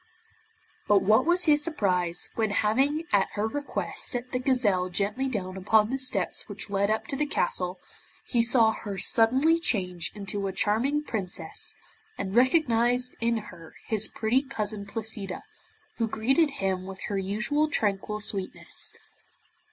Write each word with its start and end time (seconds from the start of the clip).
But 0.87 1.03
what 1.03 1.27
was 1.27 1.43
his 1.45 1.63
surprise, 1.63 2.31
when 2.33 2.49
having 2.49 3.03
at 3.13 3.29
her 3.33 3.45
request 3.47 4.07
set 4.07 4.31
the 4.31 4.39
gazelle 4.39 4.89
gently 4.89 5.27
down 5.27 5.55
upon 5.57 5.91
the 5.91 5.99
steps 5.99 6.49
which 6.49 6.71
led 6.71 6.89
up 6.89 7.05
to 7.05 7.15
the 7.15 7.27
castle, 7.27 7.79
he 8.25 8.41
saw 8.41 8.71
her 8.71 8.97
suddenly 8.97 9.59
change 9.59 10.11
into 10.15 10.47
a 10.47 10.53
charming 10.53 11.03
Princess, 11.03 11.77
and 12.17 12.33
recognized 12.33 13.15
in 13.21 13.37
her 13.53 13.75
his 13.85 14.07
pretty 14.07 14.41
cousin 14.41 14.87
Placida, 14.87 15.43
who 15.97 16.07
greeted 16.07 16.49
him 16.57 16.87
with 16.87 17.01
her 17.01 17.19
usual 17.19 17.69
tranquil 17.69 18.19
sweetness. 18.19 18.95